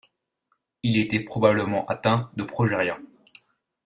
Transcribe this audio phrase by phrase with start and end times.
[0.81, 2.97] Il était probablement atteint de progéria.